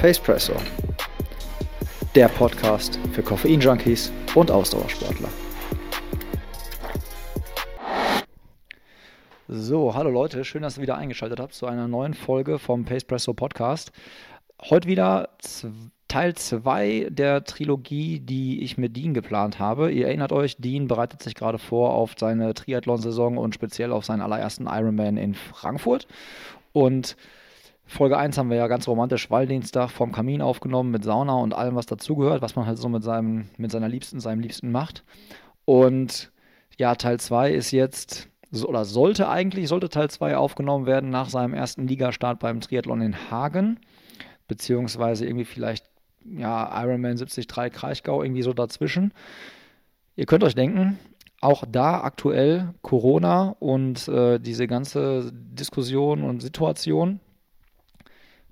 [0.00, 0.54] Pacepresso,
[2.14, 5.28] der Podcast für Koffein-Junkies und Ausdauersportler.
[9.46, 13.34] So, hallo Leute, schön, dass ihr wieder eingeschaltet habt zu einer neuen Folge vom Pacepresso
[13.34, 13.92] Podcast.
[14.70, 15.28] Heute wieder
[16.08, 19.92] Teil 2 der Trilogie, die ich mit Dean geplant habe.
[19.92, 24.22] Ihr erinnert euch, Dean bereitet sich gerade vor auf seine Triathlon-Saison und speziell auf seinen
[24.22, 26.08] allerersten Ironman in Frankfurt.
[26.72, 27.18] Und
[27.90, 31.74] Folge 1 haben wir ja ganz romantisch Walldienstag vorm Kamin aufgenommen mit Sauna und allem,
[31.74, 35.02] was dazugehört, was man halt so mit, seinem, mit seiner Liebsten, seinem Liebsten macht.
[35.64, 36.30] Und
[36.78, 38.28] ja, Teil 2 ist jetzt,
[38.64, 43.28] oder sollte eigentlich, sollte Teil 2 aufgenommen werden nach seinem ersten Ligastart beim Triathlon in
[43.28, 43.80] Hagen,
[44.46, 45.84] beziehungsweise irgendwie vielleicht,
[46.24, 49.12] ja, Ironman 73 Kraichgau, irgendwie so dazwischen.
[50.14, 50.96] Ihr könnt euch denken,
[51.40, 57.18] auch da aktuell Corona und äh, diese ganze Diskussion und Situation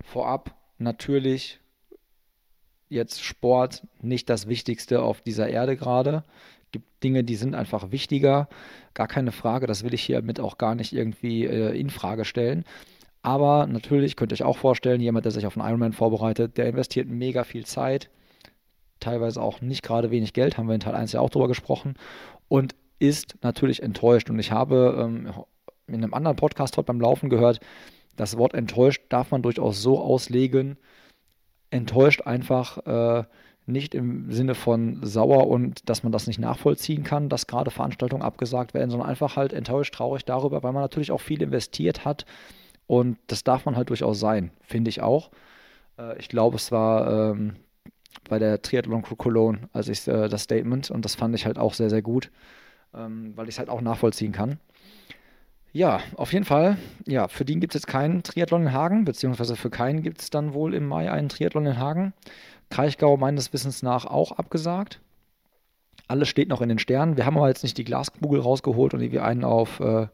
[0.09, 1.61] vorab natürlich
[2.89, 6.25] jetzt Sport nicht das Wichtigste auf dieser Erde gerade.
[6.65, 8.49] Es Gibt Dinge, die sind einfach wichtiger,
[8.95, 9.67] gar keine Frage.
[9.67, 12.65] Das will ich hiermit auch gar nicht irgendwie äh, in Frage stellen.
[13.23, 16.69] Aber natürlich könnt ihr euch auch vorstellen, jemand, der sich auf einen Ironman vorbereitet, der
[16.69, 18.11] investiert mega viel Zeit,
[19.01, 21.95] teilweise auch nicht gerade wenig Geld, haben wir in Teil 1 ja auch drüber gesprochen,
[22.49, 24.31] und ist natürlich enttäuscht.
[24.31, 25.33] Und ich habe ähm,
[25.87, 27.61] in einem anderen Podcast heute beim Laufen gehört,
[28.19, 30.77] das Wort enttäuscht darf man durchaus so auslegen.
[31.71, 33.25] Enttäuscht einfach äh,
[33.67, 38.23] nicht im Sinne von sauer und dass man das nicht nachvollziehen kann, dass gerade Veranstaltungen
[38.23, 42.27] abgesagt werden, sondern einfach halt enttäuscht, traurig darüber, weil man natürlich auch viel investiert hat.
[42.89, 45.31] Und das darf man halt durchaus sein, finde ich auch.
[45.97, 47.55] Äh, ich glaube, es war ähm,
[48.29, 51.75] bei der Triathlon Cologne, als ich äh, das Statement, und das fand ich halt auch
[51.75, 52.33] sehr, sehr gut,
[52.95, 54.59] ähm, weil ich es halt auch nachvollziehen kann.
[55.73, 56.79] Ja, auf jeden Fall.
[57.07, 60.31] Ja, für den gibt es jetzt keinen Triathlon in Hagen, beziehungsweise für keinen gibt es
[60.31, 62.15] dann wohl im Mai einen Triathlon in Hagen.
[62.71, 65.01] Kraichgau meines Wissens nach auch abgesagt.
[66.07, 67.17] Alles steht noch in den Sternen.
[67.17, 70.07] Wir haben aber jetzt nicht die Glaskugel rausgeholt und irgendwie einen auf äh,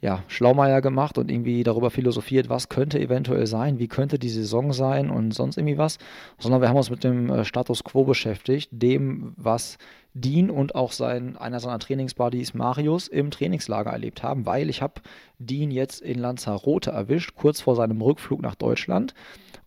[0.00, 4.72] ja, Schlaumeier gemacht und irgendwie darüber philosophiert, was könnte eventuell sein, wie könnte die Saison
[4.72, 5.98] sein und sonst irgendwie was,
[6.38, 9.78] sondern wir haben uns mit dem äh, Status quo beschäftigt, dem, was
[10.12, 15.00] Dean und auch sein, einer seiner Trainingsbuddies Marius im Trainingslager erlebt haben, weil ich habe
[15.38, 19.14] Dean jetzt in Lanzarote erwischt, kurz vor seinem Rückflug nach Deutschland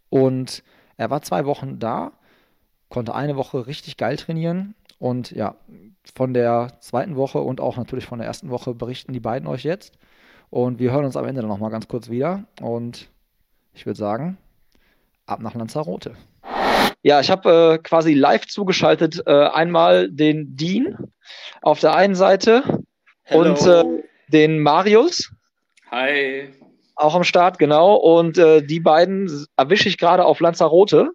[0.10, 0.64] und
[0.98, 2.12] er war zwei Wochen da,
[2.90, 5.56] konnte eine Woche richtig geil trainieren und ja,
[6.16, 9.64] von der zweiten Woche und auch natürlich von der ersten Woche berichten die beiden euch
[9.64, 9.94] jetzt.
[10.50, 12.44] Und wir hören uns am Ende dann nochmal ganz kurz wieder.
[12.62, 13.10] Und
[13.74, 14.38] ich würde sagen,
[15.26, 16.16] ab nach Lanzarote.
[17.02, 20.98] Ja, ich habe äh, quasi live zugeschaltet äh, einmal den Dean
[21.62, 22.64] auf der einen Seite
[23.24, 23.50] Hello.
[23.50, 25.32] und äh, den Marius.
[25.92, 26.50] Hi.
[26.96, 27.96] Auch am Start, genau.
[27.96, 31.12] Und äh, die beiden erwische ich gerade auf Lanzarote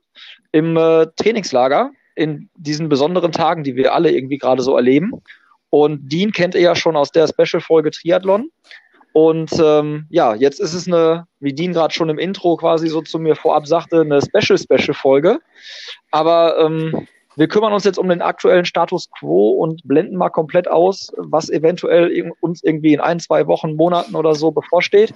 [0.52, 5.12] im äh, Trainingslager in diesen besonderen Tagen, die wir alle irgendwie gerade so erleben.
[5.68, 8.50] Und Dean kennt ihr ja schon aus der Special-Folge Triathlon.
[9.14, 13.00] Und ähm, ja, jetzt ist es eine, wie Dean gerade schon im Intro quasi so
[13.00, 15.38] zu mir vorab sagte, eine Special-Special-Folge.
[16.10, 20.66] Aber ähm, wir kümmern uns jetzt um den aktuellen Status quo und blenden mal komplett
[20.66, 25.14] aus, was eventuell uns irgendwie in ein, zwei Wochen, Monaten oder so bevorsteht.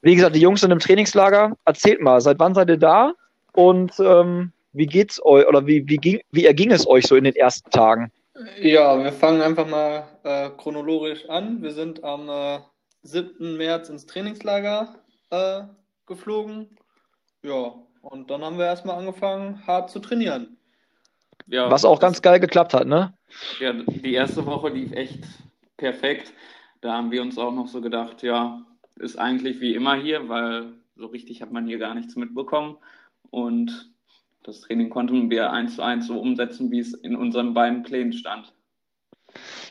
[0.00, 1.56] Wie gesagt, die Jungs sind im Trainingslager.
[1.64, 3.12] Erzählt mal, seit wann seid ihr da?
[3.52, 7.22] Und ähm, wie geht's euch oder wie, wie, ging, wie erging es euch so in
[7.22, 8.10] den ersten Tagen?
[8.60, 11.62] Ja, wir fangen einfach mal äh, chronologisch an.
[11.62, 12.58] Wir sind am äh,
[13.02, 13.56] 7.
[13.56, 14.96] März ins Trainingslager
[15.30, 15.62] äh,
[16.06, 16.78] geflogen.
[17.42, 20.56] Ja, und dann haben wir erstmal angefangen, hart zu trainieren.
[21.46, 23.14] Ja, Was auch ganz geil geklappt hat, ne?
[23.58, 25.24] Ja, die erste Woche lief echt
[25.76, 26.32] perfekt.
[26.80, 28.62] Da haben wir uns auch noch so gedacht, ja,
[28.96, 32.76] ist eigentlich wie immer hier, weil so richtig hat man hier gar nichts mitbekommen.
[33.30, 33.92] Und
[34.42, 38.12] das Training konnten wir eins zu eins so umsetzen, wie es in unseren beiden Plänen
[38.12, 38.52] stand.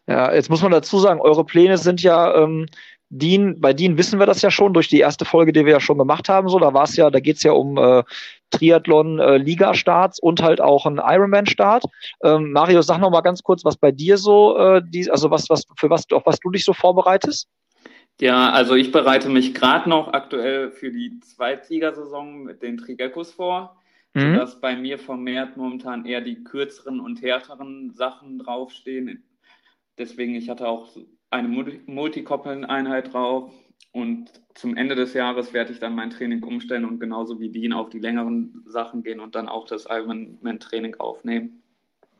[0.07, 2.65] Ja, jetzt muss man dazu sagen, eure Pläne sind ja ähm,
[3.13, 5.79] Dean, bei Dean wissen wir das ja schon durch die erste Folge, die wir ja
[5.81, 6.47] schon gemacht haben.
[6.47, 8.03] So, da war es ja, da geht es ja um äh,
[8.51, 11.83] Triathlon äh, Liga-Starts und halt auch ein Ironman-Start.
[12.23, 15.49] Ähm, Mario, sag noch mal ganz kurz, was bei dir so, äh, die, also was,
[15.49, 17.49] was für was, auf was du dich so vorbereitest?
[18.21, 23.75] Ja, also ich bereite mich gerade noch aktuell für die Zweitligasaison mit den Trigekos vor,
[24.13, 24.35] mhm.
[24.35, 29.25] sodass bei mir vermehrt momentan eher die kürzeren und härteren Sachen draufstehen.
[29.97, 30.87] Deswegen, ich hatte auch
[31.31, 31.47] eine
[31.87, 33.51] Multikoppeln-Einheit drauf.
[33.93, 37.73] Und zum Ende des Jahres werde ich dann mein Training umstellen und genauso wie Dean
[37.73, 41.61] auf die längeren Sachen gehen und dann auch das Ironman-Training aufnehmen.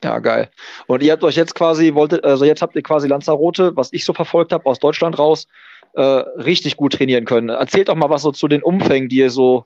[0.03, 0.49] Ja, geil.
[0.87, 4.03] Und ihr habt euch jetzt quasi, wolltet, also jetzt habt ihr quasi Lanzarote, was ich
[4.03, 5.47] so verfolgt habe, aus Deutschland raus,
[5.93, 7.49] äh, richtig gut trainieren können.
[7.49, 9.65] Erzählt doch mal was so zu den Umfängen, die ihr so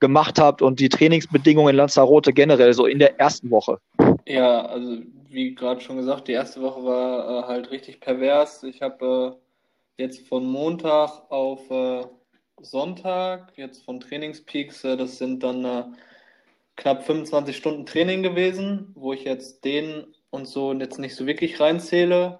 [0.00, 3.78] gemacht habt und die Trainingsbedingungen in Lanzarote generell, so in der ersten Woche.
[4.26, 8.62] Ja, also wie gerade schon gesagt, die erste Woche war äh, halt richtig pervers.
[8.62, 9.38] Ich habe
[9.98, 12.06] äh, jetzt von Montag auf äh,
[12.60, 15.84] Sonntag, jetzt von Trainingspeaks, äh, das sind dann äh,
[16.76, 21.60] knapp 25 Stunden Training gewesen, wo ich jetzt den und so jetzt nicht so wirklich
[21.60, 22.38] reinzähle.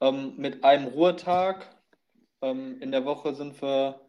[0.00, 1.70] Ähm, mit einem Ruhetag.
[2.42, 4.00] Ähm, in der Woche sind wir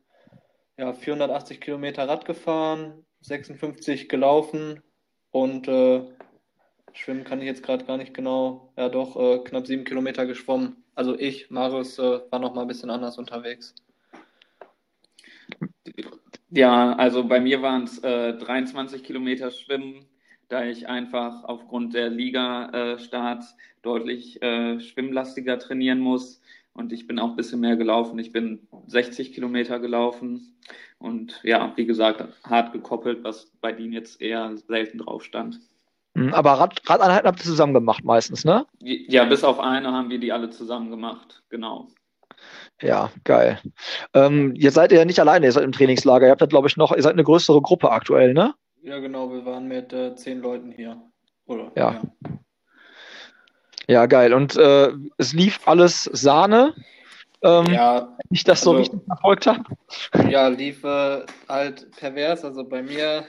[0.78, 4.82] ja, 480 Kilometer Rad gefahren, 56 gelaufen
[5.32, 6.15] und äh,
[6.96, 8.74] schwimmen kann ich jetzt gerade gar nicht genau.
[8.78, 10.84] Ja, doch, äh, knapp sieben Kilometer geschwommen.
[10.96, 13.76] Also ich, Marius, äh, war noch mal ein bisschen anders unterwegs.
[16.50, 20.06] Ja, also bei mir waren es äh, 23 Kilometer Schwimmen,
[20.48, 26.42] da ich einfach aufgrund der Liga-Starts deutlich äh, schwimmlastiger trainieren muss.
[26.74, 28.20] Und ich bin auch ein bisschen mehr gelaufen.
[28.20, 30.56] Ich bin 60 Kilometer gelaufen.
[30.98, 35.60] Und ja, wie gesagt, hart gekoppelt, was bei denen jetzt eher selten drauf stand.
[36.16, 38.66] Hm, aber Rad, Radeinheiten habt ihr zusammen gemacht meistens, ne?
[38.80, 41.88] Ja, bis auf eine haben wir die alle zusammen gemacht, genau.
[42.82, 43.60] Ja, geil.
[44.14, 46.28] Ähm, ihr seid ja nicht alleine, ihr seid im Trainingslager.
[46.28, 48.54] Ihr habt ja, glaube ich, noch, ihr seid eine größere Gruppe aktuell, ne?
[48.82, 51.02] Ja, genau, wir waren mit äh, zehn Leuten hier.
[51.46, 51.72] Oder?
[51.76, 51.92] Ja.
[51.94, 52.02] ja.
[53.88, 54.34] Ja, geil.
[54.34, 56.74] Und äh, es lief alles Sahne.
[57.44, 58.08] Ähm, ja.
[58.18, 59.64] Wenn ich das so also, richtig verfolgt habe.
[60.30, 62.44] Ja, lief äh, halt pervers.
[62.44, 63.26] Also bei mir,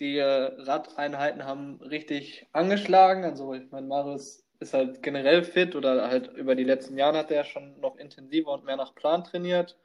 [0.00, 3.24] die äh, Radeinheiten haben richtig angeschlagen.
[3.24, 7.30] Also ich meine, Marius ist halt generell fit oder halt über die letzten Jahre hat
[7.30, 9.78] er schon noch intensiver und mehr nach Plan trainiert.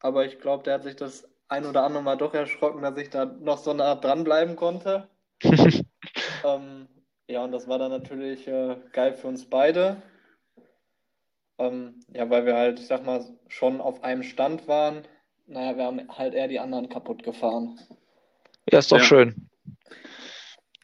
[0.00, 3.10] Aber ich glaube, der hat sich das ein oder andere Mal doch erschrocken, dass ich
[3.10, 5.08] da noch so eine Art dranbleiben konnte.
[5.42, 6.88] ähm,
[7.28, 10.02] ja, und das war dann natürlich äh, geil für uns beide.
[11.58, 15.06] Ähm, ja, weil wir halt, ich sag mal, schon auf einem Stand waren.
[15.46, 17.78] Naja, wir haben halt eher die anderen kaputt gefahren.
[18.70, 19.04] Ja, ist doch ja.
[19.04, 19.48] schön.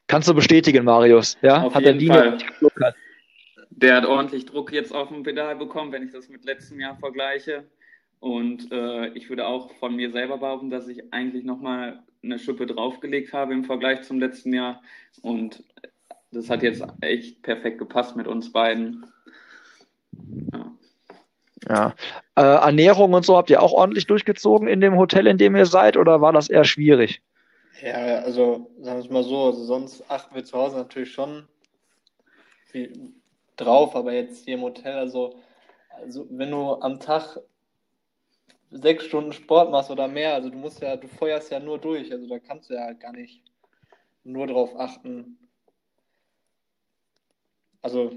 [0.07, 1.39] Kannst du bestätigen, Marius?
[1.41, 2.39] Ja, auf hat der Fall.
[3.71, 6.97] Der hat ordentlich Druck jetzt auf dem Pedal bekommen, wenn ich das mit letztem Jahr
[6.97, 7.65] vergleiche.
[8.19, 12.67] Und äh, ich würde auch von mir selber behaupten, dass ich eigentlich nochmal eine Schippe
[12.67, 14.83] draufgelegt habe im Vergleich zum letzten Jahr.
[15.23, 15.65] Und
[16.33, 19.07] das hat jetzt echt perfekt gepasst mit uns beiden.
[20.53, 20.73] Ja.
[21.69, 21.95] ja.
[22.35, 25.67] Äh, Ernährung und so habt ihr auch ordentlich durchgezogen in dem Hotel, in dem ihr
[25.67, 27.23] seid, oder war das eher schwierig?
[27.83, 31.49] Ja, also sagen wir es mal so, also sonst achten wir zu Hause natürlich schon
[32.67, 33.13] viel
[33.57, 35.41] drauf, aber jetzt hier im Hotel, also,
[35.91, 37.41] also wenn du am Tag
[38.71, 42.13] sechs Stunden Sport machst oder mehr, also du musst ja, du feuerst ja nur durch,
[42.13, 43.43] also da kannst du ja gar nicht
[44.25, 45.39] nur drauf achten,
[47.83, 48.13] also,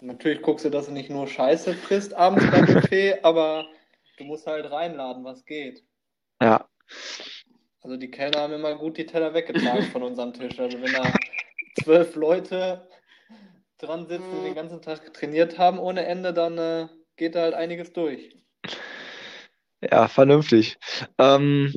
[0.00, 3.66] natürlich guckst du, dass du nicht nur Scheiße frisst abends beim Buffet, aber
[4.18, 5.82] du musst halt reinladen, was geht.
[6.40, 6.68] Ja.
[7.86, 10.58] Also, die Kellner haben immer gut die Teller weggetragen von unserem Tisch.
[10.58, 11.04] Also, wenn da
[11.80, 12.88] zwölf Leute
[13.78, 17.92] dran sitzen, den ganzen Tag trainiert haben ohne Ende, dann äh, geht da halt einiges
[17.92, 18.34] durch.
[19.80, 20.78] Ja, vernünftig.
[21.18, 21.72] Ähm,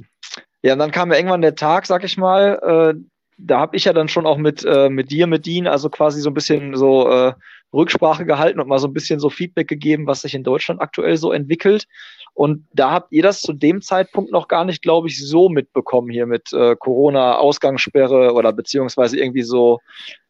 [0.63, 2.99] ja, und dann kam ja irgendwann der Tag, sag ich mal, äh,
[3.41, 6.21] da habe ich ja dann schon auch mit, äh, mit dir, mit Dean, also quasi
[6.21, 7.33] so ein bisschen so äh,
[7.73, 11.17] Rücksprache gehalten und mal so ein bisschen so Feedback gegeben, was sich in Deutschland aktuell
[11.17, 11.85] so entwickelt.
[12.33, 16.09] Und da habt ihr das zu dem Zeitpunkt noch gar nicht, glaube ich, so mitbekommen
[16.09, 19.79] hier mit äh, Corona, Ausgangssperre oder beziehungsweise irgendwie so,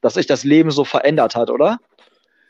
[0.01, 1.80] dass sich das Leben so verändert hat, oder?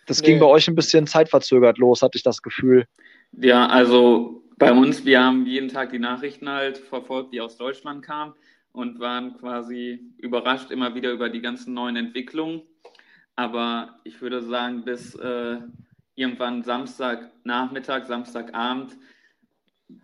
[0.08, 0.28] Das nee.
[0.28, 2.86] ging bei euch ein bisschen zeitverzögert los, hatte ich das Gefühl.
[3.34, 8.04] Ja, also bei uns, wir haben jeden Tag die Nachrichten halt verfolgt, die aus Deutschland
[8.04, 8.34] kamen
[8.72, 12.62] und waren quasi überrascht immer wieder über die ganzen neuen Entwicklungen.
[13.36, 15.60] Aber ich würde sagen, bis äh,
[16.16, 18.98] irgendwann Samstagnachmittag, Samstagabend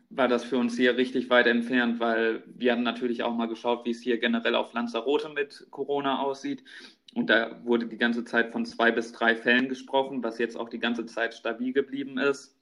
[0.10, 3.86] war das für uns hier richtig weit entfernt, weil wir haben natürlich auch mal geschaut,
[3.86, 6.64] wie es hier generell auf Lanzarote mit Corona aussieht.
[7.14, 10.70] Und da wurde die ganze Zeit von zwei bis drei Fällen gesprochen, was jetzt auch
[10.70, 12.58] die ganze Zeit stabil geblieben ist.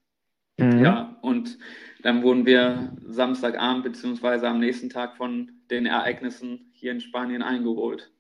[0.58, 0.84] Mhm.
[0.84, 1.58] Ja, und
[2.04, 8.12] dann wurden wir Samstagabend beziehungsweise am nächsten Tag von den Ereignissen hier in Spanien eingeholt.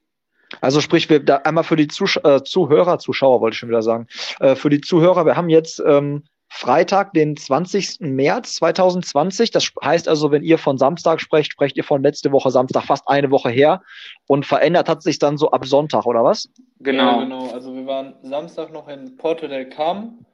[0.62, 3.82] Also sprich, wir da einmal für die Zusch äh, Zuhörer, Zuschauer wollte ich schon wieder
[3.82, 4.08] sagen,
[4.40, 6.24] äh, für die Zuhörer, wir haben jetzt ähm,
[6.56, 8.02] Freitag, den 20.
[8.02, 9.50] März 2020.
[9.50, 13.08] Das heißt also, wenn ihr von Samstag sprecht, sprecht ihr von letzte Woche Samstag, fast
[13.08, 13.82] eine Woche her.
[14.28, 16.50] Und verändert hat sich dann so ab Sonntag, oder was?
[16.80, 17.18] Genau.
[17.18, 17.52] Ja, genau.
[17.52, 20.26] Also wir waren Samstag noch in Porto del Carmen.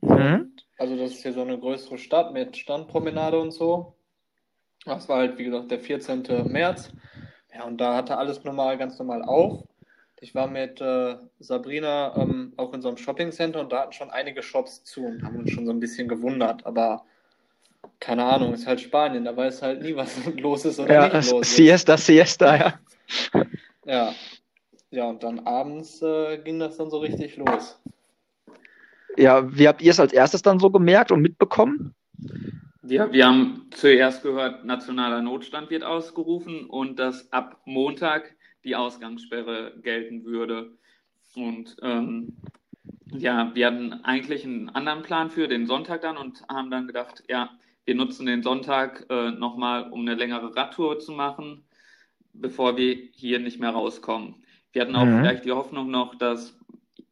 [0.00, 0.52] Mhm.
[0.78, 3.94] Also das ist hier so eine größere Stadt mit Standpromenade und so.
[4.84, 6.50] Das war halt, wie gesagt, der 14.
[6.50, 6.90] März.
[7.54, 9.64] Ja, und da hatte alles normal, ganz normal auf.
[10.20, 14.10] Ich war mit äh, Sabrina ähm, auch in so einem Shoppingcenter und da hatten schon
[14.10, 16.64] einige Shops zu und haben uns schon so ein bisschen gewundert.
[16.64, 17.04] Aber
[17.98, 21.30] keine Ahnung, ist halt Spanien, da weiß halt nie, was los ist oder ja, nicht
[21.30, 21.56] los ist.
[21.56, 22.74] Siesta, Siesta, ja.
[23.84, 24.14] Ja.
[24.90, 27.80] Ja, und dann abends äh, ging das dann so richtig los.
[29.16, 31.94] Ja, wie habt ihr es als erstes dann so gemerkt und mitbekommen?
[32.84, 38.34] Ja, wir haben zuerst gehört, nationaler Notstand wird ausgerufen und dass ab Montag
[38.64, 40.76] die Ausgangssperre gelten würde.
[41.36, 42.36] Und ähm,
[43.12, 47.22] ja, wir hatten eigentlich einen anderen Plan für den Sonntag dann und haben dann gedacht,
[47.28, 47.50] ja,
[47.84, 51.64] wir nutzen den Sonntag äh, nochmal, um eine längere Radtour zu machen,
[52.32, 54.44] bevor wir hier nicht mehr rauskommen.
[54.72, 55.20] Wir hatten auch mhm.
[55.20, 56.58] vielleicht die Hoffnung noch, dass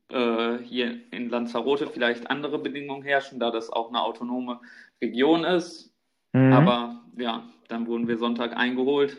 [0.09, 4.61] äh, hier in Lanzarote vielleicht andere Bedingungen herrschen, da das auch eine autonome
[5.03, 5.93] Region ist.
[6.33, 6.53] Mhm.
[6.53, 9.17] Aber ja, dann wurden wir Sonntag eingeholt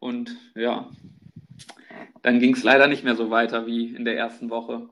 [0.00, 0.88] und ja,
[2.22, 4.88] dann ging es leider nicht mehr so weiter wie in der ersten Woche.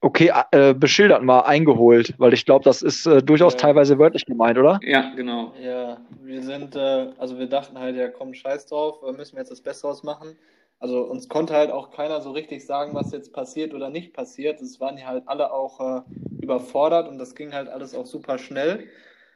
[0.00, 3.60] Okay, äh, beschildert mal, eingeholt, weil ich glaube, das ist äh, durchaus ja.
[3.60, 4.78] teilweise wörtlich gemeint, oder?
[4.82, 5.54] Ja, genau.
[5.58, 9.50] Ja, wir sind, äh, also wir dachten halt, ja komm, scheiß drauf, müssen wir jetzt
[9.50, 10.36] das Beste ausmachen.
[10.78, 14.60] Also uns konnte halt auch keiner so richtig sagen, was jetzt passiert oder nicht passiert.
[14.60, 16.02] Es waren ja halt alle auch äh,
[16.44, 18.88] überfordert und das ging halt alles auch super schnell,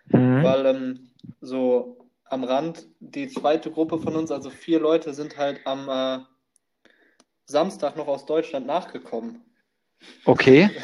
[0.07, 0.43] mhm.
[0.45, 1.11] weil ähm,
[1.41, 6.23] so am Rand die zweite Gruppe von uns, also vier Leute, sind halt am äh,
[7.47, 9.43] Samstag noch aus Deutschland nachgekommen.
[10.25, 10.71] Okay.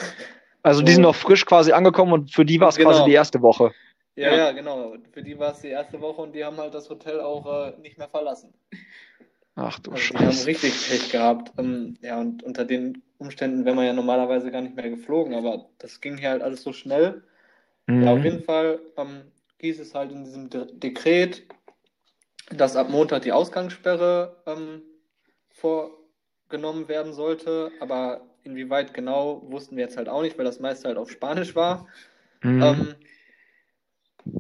[0.66, 2.88] Also die sind noch frisch quasi angekommen und für die war es genau.
[2.88, 3.70] quasi die erste Woche.
[4.16, 4.94] Ja, ja, ja, genau.
[5.12, 7.78] Für die war es die erste Woche und die haben halt das Hotel auch äh,
[7.82, 8.54] nicht mehr verlassen.
[9.56, 10.18] Ach du also Scheiße.
[10.18, 11.52] Die haben richtig Pech gehabt.
[11.58, 15.68] Ähm, ja, und unter den Umständen wäre man ja normalerweise gar nicht mehr geflogen, aber
[15.78, 17.22] das ging hier halt alles so schnell.
[17.86, 18.02] Mhm.
[18.02, 19.22] Ja, auf jeden Fall ähm,
[19.60, 21.44] hieß es halt in diesem De Dekret,
[22.50, 24.82] dass ab Montag die Ausgangssperre ähm,
[25.50, 30.88] vorgenommen werden sollte, aber Inwieweit genau, wussten wir jetzt halt auch nicht, weil das meiste
[30.88, 31.88] halt auf Spanisch war.
[32.42, 32.62] Mhm.
[32.62, 32.94] Ähm,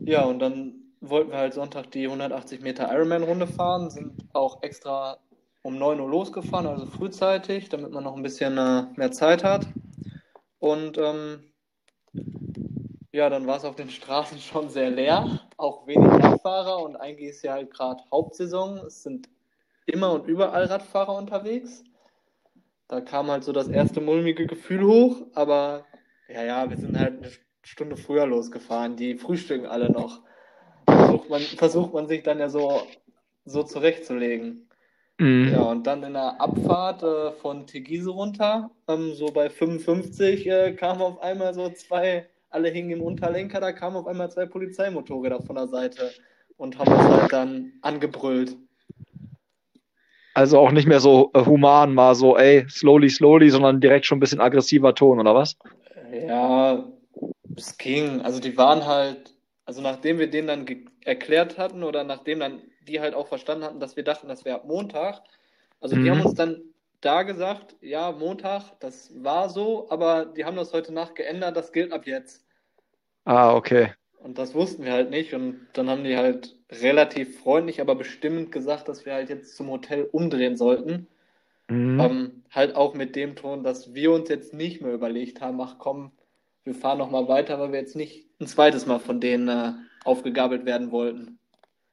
[0.04, 5.18] ja, und dann wollten wir halt Sonntag die 180 Meter Ironman-Runde fahren, sind auch extra
[5.62, 9.66] um 9 Uhr losgefahren, also frühzeitig, damit man noch ein bisschen äh, mehr Zeit hat.
[10.58, 11.52] Und ähm,
[13.12, 17.30] ja, dann war es auf den Straßen schon sehr leer, auch wenig Radfahrer und eigentlich
[17.30, 18.78] ist ja halt gerade Hauptsaison.
[18.78, 19.28] Es sind
[19.86, 21.84] immer und überall Radfahrer unterwegs.
[22.88, 25.86] Da kam halt so das erste mulmige Gefühl hoch, aber
[26.28, 27.32] ja, ja, wir sind halt eine
[27.62, 28.96] Stunde früher losgefahren.
[28.96, 30.22] Die frühstücken alle noch.
[31.24, 32.82] Versucht man, versucht man sich dann ja so,
[33.44, 34.68] so zurechtzulegen.
[35.18, 35.52] Mhm.
[35.52, 40.72] Ja, und dann in der Abfahrt äh, von Tegise runter, ähm, so bei 55, äh,
[40.72, 45.40] kamen auf einmal so zwei, alle hingen im Unterlenker, da kamen auf einmal zwei Polizeimotorräder
[45.42, 46.10] von der Seite
[46.56, 48.56] und haben uns halt dann angebrüllt.
[50.34, 54.18] Also auch nicht mehr so äh, human, mal so, ey, slowly, slowly, sondern direkt schon
[54.18, 55.56] ein bisschen aggressiver Ton, oder was?
[56.12, 56.84] Ja,
[57.56, 58.20] es ging.
[58.20, 59.32] Also die waren halt,
[59.64, 60.66] also nachdem wir denen dann
[61.04, 64.62] erklärt hatten oder nachdem dann die halt auch verstanden hatten, dass wir dachten, das wäre
[64.66, 65.22] Montag.
[65.80, 66.10] Also die mhm.
[66.10, 66.62] haben uns dann
[67.00, 71.72] da gesagt, ja, Montag, das war so, aber die haben das heute Nacht geändert, das
[71.72, 72.44] gilt ab jetzt.
[73.24, 73.92] Ah, okay.
[74.18, 75.34] Und das wussten wir halt nicht.
[75.34, 79.68] Und dann haben die halt relativ freundlich, aber bestimmend gesagt, dass wir halt jetzt zum
[79.68, 81.06] Hotel umdrehen sollten.
[81.68, 82.00] Mhm.
[82.00, 85.76] Ähm, halt auch mit dem Ton, dass wir uns jetzt nicht mehr überlegt haben, ach
[85.78, 86.12] komm,
[86.64, 89.72] wir fahren noch mal weiter, weil wir jetzt nicht ein zweites Mal von denen äh,
[90.04, 91.38] aufgegabelt werden wollten.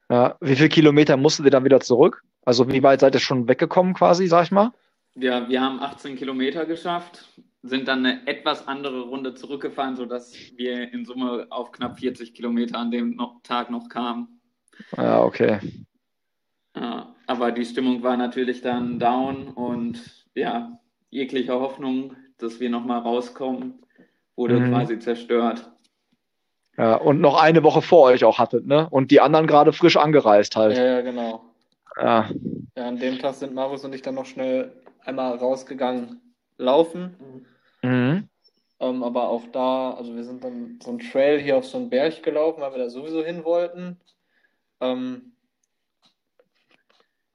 [0.10, 2.24] Ja, wie viele Kilometer musstet ihr dann wieder zurück?
[2.44, 4.72] Also wie weit seid ihr schon weggekommen quasi, sag ich mal?
[5.15, 7.30] Ja, wir haben 18 Kilometer geschafft
[7.63, 12.80] sind dann eine etwas andere Runde zurückgefahren, sodass wir in Summe auf knapp 40 Kilometer
[12.80, 14.41] an dem Tag noch kamen.
[14.98, 15.60] Ja, okay.
[16.75, 23.00] Ja, aber die Stimmung war natürlich dann down und ja, jegliche Hoffnung, dass wir nochmal
[23.00, 23.86] rauskommen,
[24.36, 24.70] wurde mhm.
[24.70, 25.72] quasi zerstört.
[26.78, 28.88] Ja, und noch eine Woche vor euch auch hattet, ne?
[28.90, 30.78] Und die anderen gerade frisch angereist halt.
[30.78, 31.42] Ja, ja, genau.
[31.98, 32.30] Ja.
[32.78, 34.72] ja, an dem Tag sind Marius und ich dann noch schnell
[35.04, 36.22] einmal rausgegangen
[36.58, 37.46] laufen.
[37.82, 38.30] Mhm.
[38.80, 41.90] Ähm, aber auch da, also wir sind dann so einen Trail hier auf so einen
[41.90, 44.00] Berg gelaufen, weil wir da sowieso hin wollten.
[44.80, 45.34] Ähm,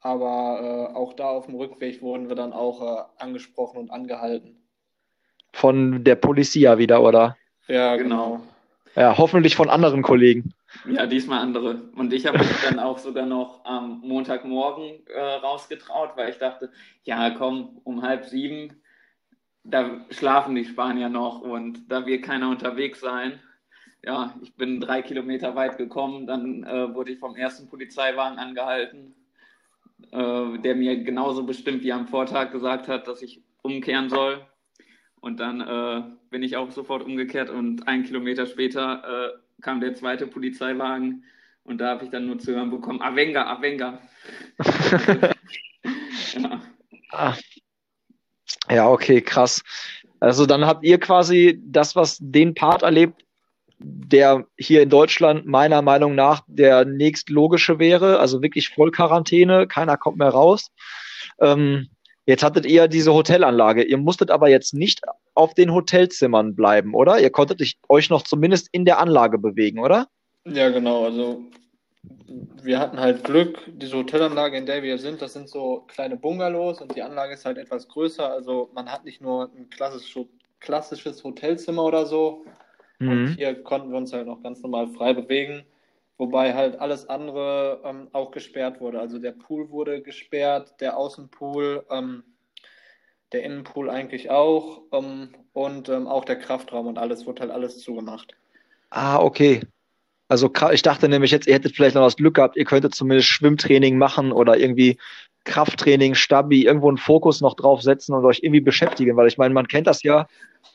[0.00, 4.57] aber äh, auch da auf dem Rückweg wurden wir dann auch äh, angesprochen und angehalten.
[5.52, 7.37] Von der Polizia wieder, oder?
[7.69, 8.40] Ja, genau.
[8.97, 10.55] Ja, hoffentlich von anderen Kollegen.
[10.88, 11.83] Ja, diesmal andere.
[11.95, 16.71] Und ich habe mich dann auch sogar noch am Montagmorgen äh, rausgetraut, weil ich dachte,
[17.05, 18.73] ja, komm, um halb sieben
[19.69, 23.41] da schlafen die Spanier noch und da wird keiner unterwegs sein.
[24.03, 29.15] Ja, ich bin drei Kilometer weit gekommen, dann äh, wurde ich vom ersten Polizeiwagen angehalten,
[30.12, 34.47] äh, der mir genauso bestimmt wie am Vortag gesagt hat, dass ich umkehren soll.
[35.20, 39.94] Und dann äh, bin ich auch sofort umgekehrt und ein Kilometer später äh, kam der
[39.94, 41.25] zweite Polizeiwagen
[41.66, 44.00] und da habe ich dann nur zu hören bekommen, Avenga, Avenga.
[46.35, 46.62] ja.
[47.11, 47.35] Ah.
[48.70, 49.62] ja, okay, krass.
[50.20, 53.25] Also dann habt ihr quasi das, was den Part erlebt,
[53.78, 60.18] der hier in Deutschland meiner Meinung nach der nächstlogische wäre, also wirklich Vollquarantäne, keiner kommt
[60.18, 60.70] mehr raus.
[61.40, 61.88] Ähm,
[62.26, 63.83] jetzt hattet ihr diese Hotelanlage.
[63.83, 65.00] Ihr musstet aber jetzt nicht
[65.35, 67.18] auf den Hotelzimmern bleiben, oder?
[67.18, 70.09] Ihr konntet euch noch zumindest in der Anlage bewegen, oder?
[70.45, 71.04] Ja, genau.
[71.04, 71.42] Also
[72.62, 76.80] wir hatten halt Glück, diese Hotelanlage, in der wir sind, das sind so kleine Bungalows
[76.80, 78.30] und die Anlage ist halt etwas größer.
[78.30, 82.45] Also man hat nicht nur ein klassisches Hotelzimmer oder so,
[82.99, 83.09] Mhm.
[83.09, 85.64] Und hier konnten wir uns halt noch ganz normal frei bewegen,
[86.18, 89.00] wobei halt alles andere ähm, auch gesperrt wurde.
[89.00, 92.25] Also der Pool wurde gesperrt, der Außenpool, ähm,
[93.32, 97.78] der Innenpool eigentlich auch ähm, und ähm, auch der Kraftraum und alles wurde halt alles
[97.78, 98.35] zugemacht.
[98.90, 99.61] Ah, okay.
[100.28, 103.28] Also ich dachte nämlich jetzt, ihr hättet vielleicht noch das Glück gehabt, ihr könntet zumindest
[103.28, 104.99] Schwimmtraining machen oder irgendwie
[105.44, 109.54] Krafttraining, Stabi, irgendwo einen Fokus noch drauf setzen und euch irgendwie beschäftigen, weil ich meine,
[109.54, 110.26] man kennt das ja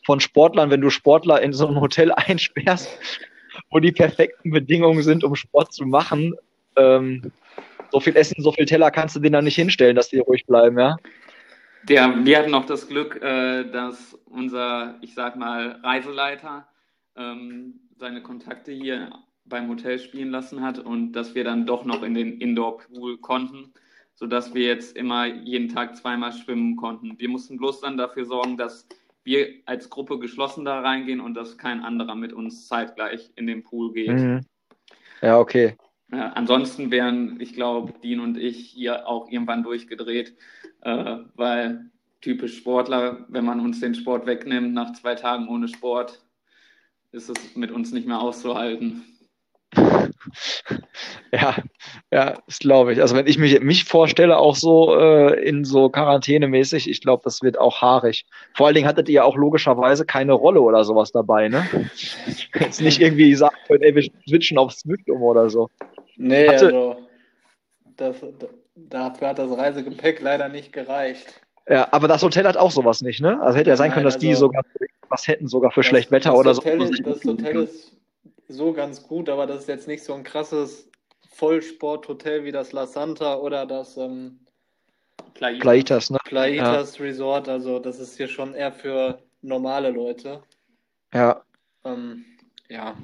[0.06, 2.90] von Sportlern, wenn du Sportler in so ein Hotel einsperrst,
[3.72, 6.36] wo die perfekten Bedingungen sind, um Sport zu machen.
[6.76, 7.32] Ähm,
[7.92, 10.46] so viel Essen, so viel Teller kannst du denen dann nicht hinstellen, dass die ruhig
[10.46, 10.98] bleiben, ja?
[11.90, 16.68] Ja, wir hatten auch das Glück, äh, dass unser, ich sag mal, Reiseleiter
[17.16, 19.10] ähm, seine Kontakte hier
[19.46, 23.74] beim Hotel spielen lassen hat und dass wir dann doch noch in den Indoor-Pool konnten
[24.22, 27.18] sodass wir jetzt immer jeden Tag zweimal schwimmen konnten.
[27.18, 28.88] Wir mussten bloß dann dafür sorgen, dass
[29.24, 33.64] wir als Gruppe geschlossen da reingehen und dass kein anderer mit uns zeitgleich in den
[33.64, 34.20] Pool geht.
[34.20, 34.42] Mhm.
[35.22, 35.78] Ja, okay.
[36.12, 40.36] Ja, ansonsten wären, ich glaube, Dean und ich hier auch irgendwann durchgedreht,
[40.82, 46.22] äh, weil typisch Sportler, wenn man uns den Sport wegnimmt, nach zwei Tagen ohne Sport,
[47.12, 49.04] ist es mit uns nicht mehr auszuhalten.
[51.34, 51.56] Ja,
[52.12, 53.02] ja, das glaube ich.
[53.02, 57.42] Also wenn ich mich, mich vorstelle, auch so äh, in so Quarantänemäßig, ich glaube, das
[57.42, 58.26] wird auch haarig.
[58.54, 61.66] Vor allen Dingen hattet ihr ja auch logischerweise keine Rolle oder sowas dabei, ne?
[62.60, 65.70] Jetzt nicht irgendwie sagen können, ey, wir switchen auf Swift um oder so.
[66.18, 66.96] Nee, Hatte, also
[67.96, 68.16] das,
[68.76, 71.42] dafür hat das Reisegepäck leider nicht gereicht.
[71.70, 73.42] Ja, aber das Hotel hat auch sowas nicht, ne?
[73.42, 74.64] Also hätte ja sein Nein, können, dass also, die sogar
[75.08, 77.04] was hätten, sogar für das, schlecht Wetter oder Hotel, so.
[77.04, 78.01] Das Hotel ist
[78.52, 80.90] so ganz gut, aber das ist jetzt nicht so ein krasses
[81.30, 84.40] Vollsporthotel wie das La Santa oder das ähm,
[85.34, 86.18] Plaitas, ne?
[86.26, 87.06] Plaitas ja.
[87.06, 87.50] Resort.
[87.50, 90.42] Also das ist hier schon eher für normale Leute.
[91.14, 91.42] Ja.
[91.84, 92.26] Ähm,
[92.70, 92.96] ja.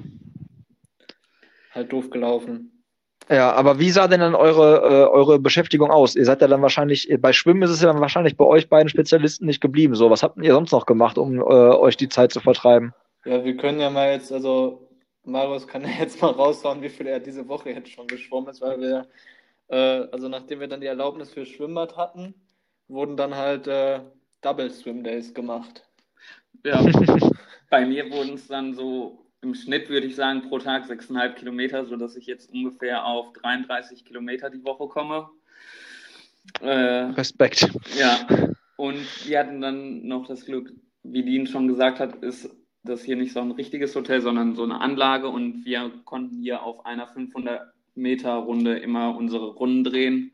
[1.72, 2.72] Halt doof gelaufen.
[3.30, 6.16] Ja, aber wie sah denn dann eure, äh, eure Beschäftigung aus?
[6.16, 8.88] Ihr seid ja dann wahrscheinlich, bei Schwimmen ist es ja dann wahrscheinlich bei euch beiden
[8.88, 9.94] Spezialisten nicht geblieben.
[9.94, 12.94] So, was habt ihr sonst noch gemacht, um äh, euch die Zeit zu vertreiben?
[13.26, 14.87] Ja, wir können ja mal jetzt, also
[15.28, 18.60] Marius kann ja jetzt mal raushauen, wie viel er diese Woche jetzt schon geschwommen ist,
[18.60, 19.08] weil wir,
[19.68, 22.34] äh, also nachdem wir dann die Erlaubnis für Schwimmbad hatten,
[22.88, 24.00] wurden dann halt äh,
[24.40, 25.84] Double Swim Days gemacht.
[26.64, 26.84] Ja,
[27.70, 31.84] bei mir wurden es dann so im Schnitt, würde ich sagen, pro Tag 6,5 Kilometer,
[31.84, 35.28] sodass ich jetzt ungefähr auf 33 Kilometer die Woche komme.
[36.60, 37.68] Äh, Respekt.
[37.96, 38.26] Ja,
[38.76, 42.50] und wir hatten dann noch das Glück, wie Dean schon gesagt hat, ist
[42.84, 46.62] das hier nicht so ein richtiges Hotel, sondern so eine Anlage und wir konnten hier
[46.62, 50.32] auf einer 500 Meter Runde immer unsere Runden drehen,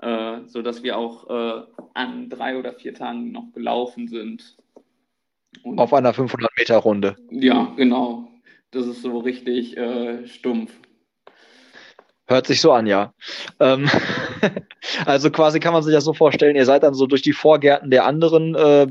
[0.00, 1.62] äh, sodass wir auch äh,
[1.94, 4.56] an drei oder vier Tagen noch gelaufen sind.
[5.62, 7.16] Und, auf einer 500 Meter Runde.
[7.30, 8.28] Ja, genau.
[8.70, 10.72] Das ist so richtig äh, stumpf.
[12.30, 13.14] Hört sich so an, ja.
[13.58, 13.88] Ähm,
[15.06, 17.90] also quasi kann man sich das so vorstellen, ihr seid dann so durch die Vorgärten
[17.90, 18.86] der anderen äh,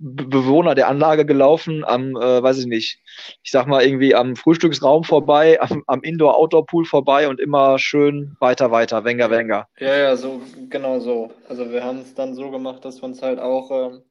[0.00, 3.00] Bewohner der Anlage gelaufen, am, äh, weiß ich nicht,
[3.44, 8.72] ich sag mal irgendwie am Frühstücksraum vorbei, am, am Indoor-Outdoor-Pool vorbei und immer schön weiter,
[8.72, 9.68] weiter, Wenger, Wenger.
[9.78, 11.30] Ja, ja, so, genau so.
[11.48, 14.02] Also wir haben es dann so gemacht, dass wir uns halt auch ähm,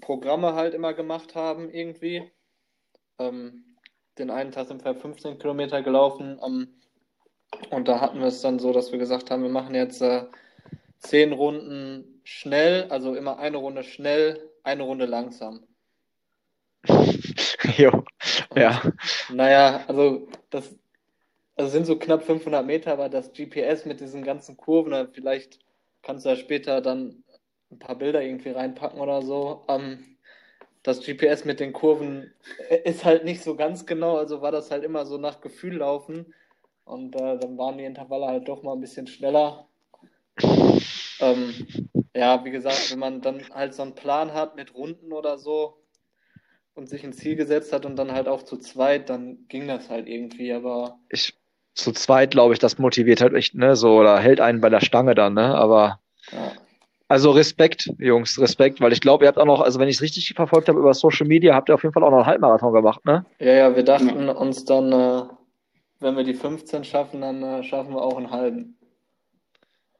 [0.00, 2.22] Programme halt immer gemacht haben irgendwie.
[3.18, 3.76] Ähm,
[4.18, 6.68] den einen Tag sind wir 15 Kilometer gelaufen, am
[7.70, 10.24] und da hatten wir es dann so, dass wir gesagt haben, wir machen jetzt äh,
[10.98, 15.66] zehn Runden schnell, also immer eine Runde schnell, eine Runde langsam.
[17.76, 18.04] jo,
[18.54, 18.82] ja.
[19.30, 20.76] Naja, also das
[21.56, 25.58] also sind so knapp 500 Meter, aber das GPS mit diesen ganzen Kurven, vielleicht
[26.02, 27.24] kannst du ja später dann
[27.70, 29.64] ein paar Bilder irgendwie reinpacken oder so.
[29.68, 30.16] Ähm,
[30.82, 32.32] das GPS mit den Kurven
[32.84, 36.34] ist halt nicht so ganz genau, also war das halt immer so nach Gefühl laufen.
[36.86, 39.66] Und äh, dann waren die Intervalle halt doch mal ein bisschen schneller.
[41.20, 41.54] Ähm,
[42.14, 45.76] ja, wie gesagt, wenn man dann halt so einen Plan hat mit Runden oder so,
[46.76, 49.88] und sich ein Ziel gesetzt hat und dann halt auch zu zweit, dann ging das
[49.90, 50.98] halt irgendwie, aber.
[51.08, 51.34] Ich,
[51.74, 54.80] zu zweit, glaube ich, das motiviert halt echt, ne, so, oder hält einen bei der
[54.80, 56.00] Stange dann, ne, aber.
[56.30, 56.52] Ja.
[57.08, 60.02] Also Respekt, Jungs, Respekt, weil ich glaube, ihr habt auch noch, also wenn ich es
[60.02, 62.72] richtig verfolgt habe über Social Media, habt ihr auf jeden Fall auch noch einen Halbmarathon
[62.72, 63.24] gemacht, ne?
[63.38, 64.32] Ja, ja, wir dachten ja.
[64.32, 65.22] uns dann, äh,
[66.00, 68.78] wenn wir die 15 schaffen, dann äh, schaffen wir auch einen halben.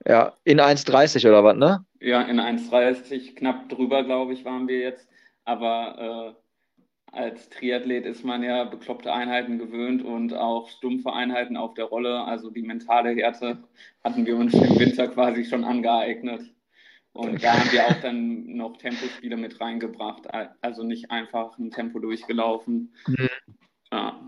[0.07, 1.85] Ja, in 1,30 oder was, ne?
[2.01, 5.09] Ja, in 1,30, knapp drüber, glaube ich, waren wir jetzt.
[5.45, 11.75] Aber äh, als Triathlet ist man ja bekloppte Einheiten gewöhnt und auch stumpfe Einheiten auf
[11.75, 12.23] der Rolle.
[12.25, 13.59] Also die mentale Härte
[14.05, 16.43] hatten wir uns im Winter quasi schon angeeignet.
[17.13, 20.29] Und da haben wir auch dann noch Tempospiele mit reingebracht.
[20.61, 22.93] Also nicht einfach ein Tempo durchgelaufen.
[23.07, 23.29] Mhm.
[23.91, 24.21] Ja.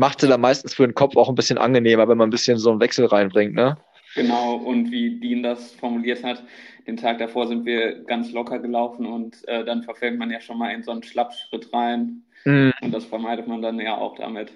[0.00, 2.70] Machte dann meistens für den Kopf auch ein bisschen angenehmer, wenn man ein bisschen so
[2.70, 3.76] einen Wechsel reinbringt, ne?
[4.14, 6.42] Genau, und wie Dean das formuliert hat,
[6.86, 10.56] den Tag davor sind wir ganz locker gelaufen und äh, dann verfällt man ja schon
[10.56, 12.22] mal in so einen Schlappschritt rein.
[12.46, 12.72] Mhm.
[12.80, 14.52] Und das vermeidet man dann ja auch damit.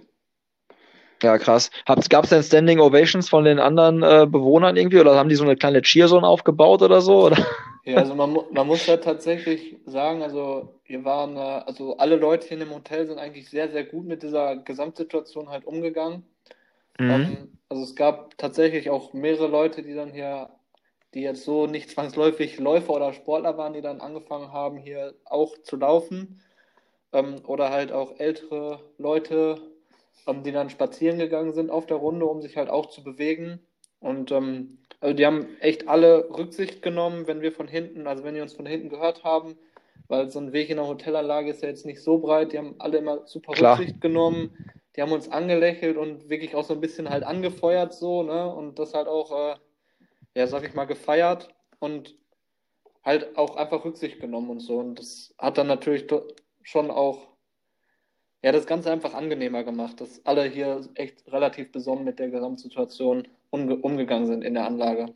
[1.23, 1.71] Ja, krass.
[1.85, 5.45] Gab es denn Standing Ovations von den anderen äh, Bewohnern irgendwie oder haben die so
[5.45, 7.27] eine kleine Cheerzone aufgebaut oder so?
[7.27, 7.47] Oder?
[7.85, 12.59] Ja, also man, man muss ja tatsächlich sagen, also wir waren, also alle Leute hier
[12.59, 16.25] in dem Hotel sind eigentlich sehr, sehr gut mit dieser Gesamtsituation halt umgegangen.
[16.99, 17.11] Mhm.
[17.11, 20.51] Ähm, also es gab tatsächlich auch mehrere Leute, die dann hier,
[21.15, 25.57] die jetzt so nicht zwangsläufig Läufer oder Sportler waren, die dann angefangen haben, hier auch
[25.63, 26.43] zu laufen.
[27.13, 29.61] Ähm, oder halt auch ältere Leute,
[30.27, 33.61] ähm, die dann spazieren gegangen sind auf der Runde, um sich halt auch zu bewegen.
[34.01, 38.43] Und also die haben echt alle Rücksicht genommen, wenn wir von hinten, also wenn die
[38.43, 39.57] uns von hinten gehört haben,
[40.09, 42.53] weil so ein Weg in der Hotelanlage ist ja jetzt nicht so breit.
[42.53, 43.79] Die haben alle immer super Klar.
[43.79, 44.57] Rücksicht genommen.
[44.97, 48.53] Die haben uns angelächelt und wirklich auch so ein bisschen halt angefeuert so, ne?
[48.55, 49.57] Und das halt auch, äh,
[50.37, 51.49] ja, sag ich mal, gefeiert
[51.81, 52.17] und
[53.03, 54.79] halt auch einfach Rücksicht genommen und so.
[54.79, 56.07] Und das hat dann natürlich
[56.63, 57.35] schon auch
[58.45, 63.27] ja, das Ganze einfach angenehmer gemacht, dass alle hier echt relativ besonnen mit der Gesamtsituation
[63.49, 65.15] umge umgegangen sind in der Anlage.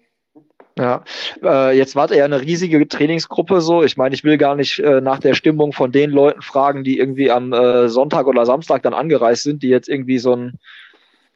[0.78, 1.02] Ja,
[1.42, 3.82] äh, jetzt wart ihr ja eine riesige Trainingsgruppe so.
[3.82, 6.98] Ich meine, ich will gar nicht äh, nach der Stimmung von den Leuten fragen, die
[6.98, 10.58] irgendwie am äh, Sonntag oder Samstag dann angereist sind, die jetzt irgendwie so ein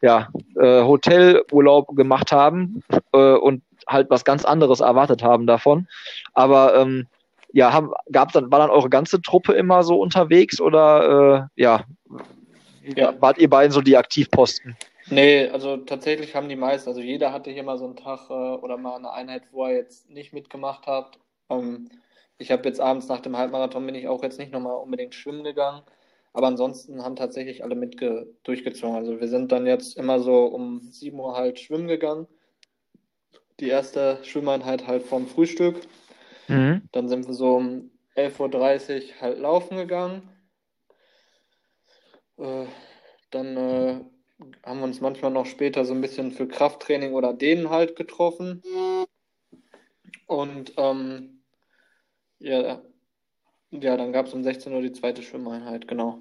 [0.01, 5.89] ja, äh, Hotelurlaub gemacht haben äh, und halt was ganz anderes erwartet haben davon.
[6.35, 7.09] Aber ähm,
[7.53, 11.85] ja, haben, gab dann, war dann eure ganze Truppe immer so unterwegs oder äh, ja,
[12.97, 14.77] ja, wart ihr beiden so die Aktivposten?
[15.09, 18.33] Nee, also tatsächlich haben die meisten, also jeder hatte hier mal so einen Tag äh,
[18.33, 21.19] oder mal eine Einheit, wo er jetzt nicht mitgemacht hat.
[21.51, 21.91] Ähm,
[22.39, 25.45] ich habe jetzt abends nach dem Halbmarathon bin ich auch jetzt nicht nochmal unbedingt schwimmen
[25.45, 25.83] gegangen,
[26.33, 28.01] aber ansonsten haben tatsächlich alle mit
[28.45, 28.97] durchgezogen.
[28.97, 32.27] Also wir sind dann jetzt immer so um 7 Uhr halt schwimmen gegangen.
[33.61, 35.83] Die erste Schwimmeinheit halt vom Frühstück
[36.49, 36.89] Mhm.
[36.93, 40.29] Dann sind wir so um 11.30 Uhr halt laufen gegangen.
[42.39, 42.67] Äh,
[43.31, 44.01] dann äh,
[44.65, 48.63] haben wir uns manchmal noch später so ein bisschen für Krafttraining oder Dehnen halt getroffen.
[50.27, 51.43] Und ähm,
[52.39, 52.83] ja,
[53.71, 56.21] ja, dann gab es um 16 Uhr die zweite Schwimmeinheit, genau.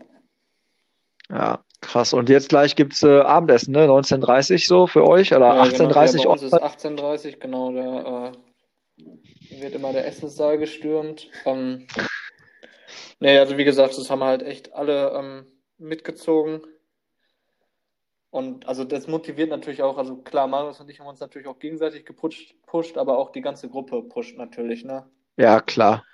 [1.30, 2.14] Ja, krass.
[2.14, 3.86] Und jetzt gleich gibt es äh, Abendessen, ne?
[3.88, 5.90] 19.30 so für euch oder ja, 18.30 genau.
[5.90, 7.72] ja, bei uns ist 18.30 genau.
[7.72, 11.30] Der, äh, wird immer der Essenssaal gestürmt.
[11.46, 11.88] Ähm,
[13.20, 15.46] nee, also wie gesagt, das haben halt echt alle ähm,
[15.78, 16.62] mitgezogen.
[18.32, 21.60] Und also das motiviert natürlich auch, also klar, Marius und ich haben uns natürlich auch
[21.60, 25.06] gegenseitig gepusht, pusht, aber auch die ganze Gruppe pusht natürlich, ne?
[25.36, 26.06] Ja, klar.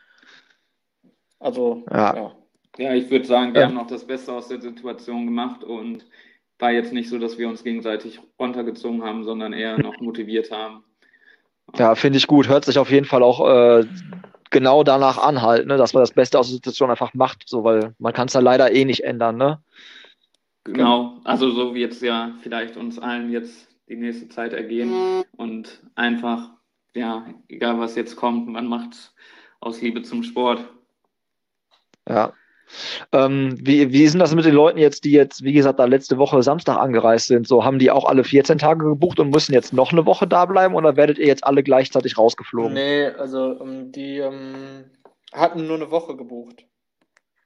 [1.40, 2.16] Also, ja.
[2.16, 2.36] Ja,
[2.80, 3.68] ja ich würde sagen, wir ja.
[3.68, 6.08] haben noch das Beste aus der Situation gemacht und
[6.58, 10.84] war jetzt nicht so, dass wir uns gegenseitig runtergezogen haben, sondern eher noch motiviert haben.
[11.76, 12.48] Ja, finde ich gut.
[12.48, 13.86] Hört sich auf jeden Fall auch äh,
[14.50, 17.64] genau danach an halt, ne, dass man das Beste aus der Situation einfach macht, so,
[17.64, 19.62] weil man kann es ja leider eh nicht ändern, ne?
[20.74, 25.82] Genau, also so wie jetzt ja vielleicht uns allen jetzt die nächste Zeit ergehen und
[25.96, 26.52] einfach,
[26.94, 29.14] ja, egal was jetzt kommt, man macht
[29.60, 30.68] aus Liebe zum Sport.
[32.08, 32.34] Ja,
[33.12, 35.86] ähm, wie, wie ist denn das mit den Leuten jetzt, die jetzt, wie gesagt, da
[35.86, 37.48] letzte Woche Samstag angereist sind?
[37.48, 40.46] So, haben die auch alle 14 Tage gebucht und müssen jetzt noch eine Woche da
[40.46, 42.74] bleiben oder werdet ihr jetzt alle gleichzeitig rausgeflogen?
[42.74, 44.86] Nee, also um, ähm, die um, ähm,
[45.32, 46.66] hatten nur eine Woche gebucht.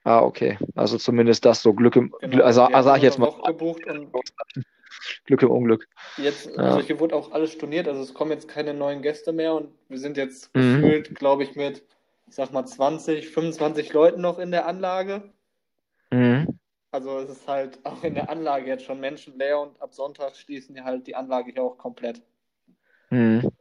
[0.03, 0.57] Ah, okay.
[0.75, 3.31] Also zumindest das so Glück im genau, also, also sag ich jetzt mal.
[5.25, 5.87] Glück im Unglück.
[6.17, 6.57] Jetzt, ja.
[6.57, 9.69] also hier wurde auch alles storniert, also es kommen jetzt keine neuen Gäste mehr und
[9.89, 10.81] wir sind jetzt mhm.
[10.81, 11.83] gefühlt, glaube ich, mit
[12.31, 15.21] ich sag mal, 20, 25 Leuten noch in der Anlage.
[16.11, 16.47] Mhm.
[16.89, 20.73] Also es ist halt auch in der Anlage jetzt schon menschenleer und ab Sonntag schließen
[20.73, 22.21] die halt die Anlage hier auch komplett.
[23.09, 23.51] Mhm.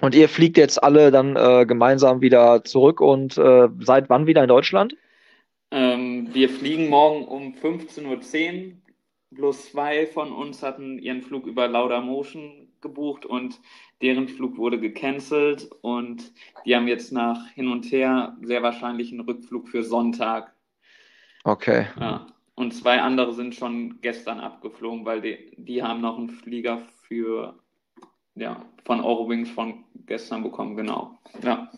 [0.00, 4.40] Und ihr fliegt jetzt alle dann äh, gemeinsam wieder zurück und äh, seid wann wieder
[4.42, 4.96] in Deutschland?
[5.72, 8.72] Ähm, wir fliegen morgen um 15.10 Uhr.
[9.30, 13.58] Bloß zwei von uns hatten ihren Flug über Laudamotion gebucht und
[14.02, 16.32] deren Flug wurde gecancelt und
[16.66, 20.52] die haben jetzt nach hin und her sehr wahrscheinlich einen Rückflug für Sonntag.
[21.44, 21.86] Okay.
[21.98, 22.26] Ja.
[22.54, 27.58] Und zwei andere sind schon gestern abgeflogen, weil die, die haben noch einen Flieger für
[28.34, 31.18] ja, von Eurowings von gestern bekommen, genau.
[31.42, 31.70] Ja.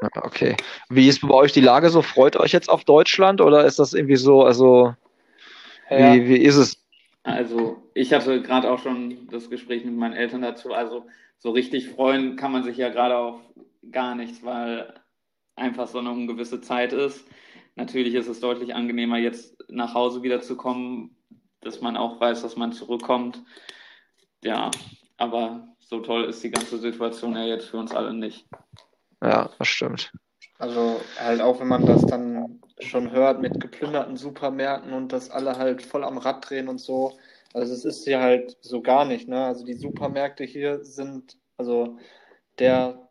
[0.00, 0.56] Okay.
[0.88, 2.02] Wie ist bei euch die Lage so?
[2.02, 4.94] Freut euch jetzt auf Deutschland oder ist das irgendwie so, also
[5.90, 6.14] ja.
[6.14, 6.84] wie, wie ist es?
[7.24, 10.72] Also ich hatte gerade auch schon das Gespräch mit meinen Eltern dazu.
[10.72, 11.06] Also
[11.38, 13.40] so richtig freuen kann man sich ja gerade auf
[13.90, 14.94] gar nichts, weil
[15.56, 17.26] einfach so eine ungewisse Zeit ist.
[17.74, 21.16] Natürlich ist es deutlich angenehmer, jetzt nach Hause wieder zu kommen,
[21.60, 23.42] dass man auch weiß, dass man zurückkommt.
[24.42, 24.70] Ja,
[25.16, 28.46] aber so toll ist die ganze Situation ja jetzt für uns alle nicht.
[29.22, 30.12] Ja, das stimmt.
[30.58, 35.56] Also halt auch wenn man das dann schon hört mit geplünderten Supermärkten und dass alle
[35.56, 37.16] halt voll am Rad drehen und so.
[37.54, 39.46] Also es ist hier halt so gar nicht, ne?
[39.46, 41.98] Also die Supermärkte hier sind, also
[42.58, 43.08] der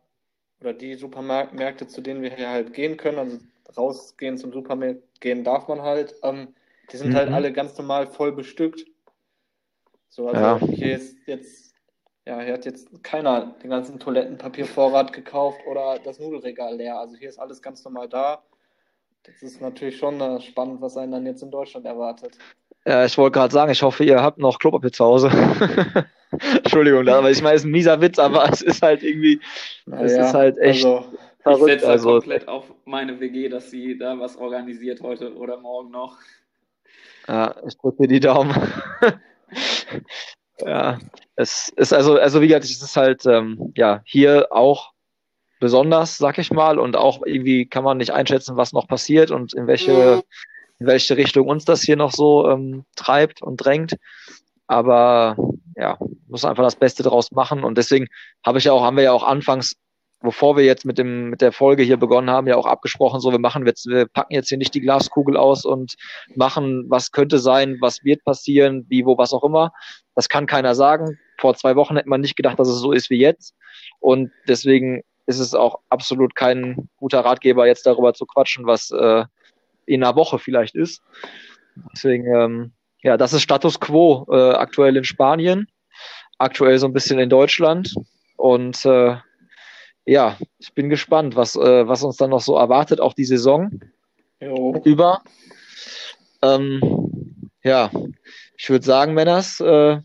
[0.60, 3.38] oder die Supermärkte, zu denen wir hier halt gehen können, also
[3.76, 6.54] rausgehen zum Supermarkt gehen darf man halt, ähm,
[6.92, 7.34] die sind halt mhm.
[7.34, 8.86] halt alle ganz normal voll bestückt.
[10.08, 10.72] So, also ja.
[10.72, 11.67] hier ist jetzt
[12.28, 16.98] ja, hier hat jetzt keiner den ganzen Toilettenpapiervorrat gekauft oder das Nudelregal leer.
[16.98, 18.42] Also hier ist alles ganz normal da.
[19.22, 22.36] Das ist natürlich schon äh, spannend, was einen dann jetzt in Deutschland erwartet.
[22.84, 25.30] Ja, ich wollte gerade sagen, ich hoffe, ihr habt noch Klopapier zu Hause.
[26.62, 29.40] Entschuldigung, aber ich meine, es ist ein mieser Witz, aber es ist halt irgendwie,
[29.86, 31.06] naja, es ist halt echt also,
[31.40, 31.60] verrückt.
[31.60, 35.90] Ich setze also, komplett auf meine WG, dass sie da was organisiert heute oder morgen
[35.90, 36.18] noch.
[37.26, 38.54] Ja, ich drücke dir die Daumen.
[40.64, 40.98] Ja,
[41.36, 44.92] es ist also, also wie gesagt, es ist halt ähm, ja hier auch
[45.60, 49.54] besonders, sag ich mal, und auch irgendwie kann man nicht einschätzen, was noch passiert und
[49.54, 50.22] in welche,
[50.78, 53.96] in welche Richtung uns das hier noch so ähm, treibt und drängt.
[54.66, 55.36] Aber
[55.76, 57.64] ja, muss einfach das Beste draus machen.
[57.64, 58.08] Und deswegen
[58.44, 59.76] habe ich ja auch, haben wir ja auch anfangs
[60.20, 63.30] bevor wir jetzt mit dem mit der Folge hier begonnen haben, ja auch abgesprochen, so
[63.30, 65.94] wir machen jetzt, wir packen jetzt hier nicht die Glaskugel aus und
[66.34, 69.72] machen, was könnte sein, was wird passieren, wie, wo, was auch immer.
[70.14, 71.18] Das kann keiner sagen.
[71.38, 73.54] Vor zwei Wochen hätte man nicht gedacht, dass es so ist wie jetzt.
[74.00, 79.24] Und deswegen ist es auch absolut kein guter Ratgeber, jetzt darüber zu quatschen, was äh,
[79.86, 81.02] in einer Woche vielleicht ist.
[81.92, 85.68] Deswegen, ähm, ja, das ist Status quo äh, aktuell in Spanien,
[86.38, 87.94] aktuell so ein bisschen in Deutschland.
[88.36, 89.16] Und äh,
[90.08, 93.78] ja, ich bin gespannt, was, äh, was uns dann noch so erwartet, auch die Saison
[94.40, 94.80] jo.
[94.84, 95.20] über.
[96.40, 97.90] Ähm, ja,
[98.56, 100.00] ich würde sagen, Männers, äh,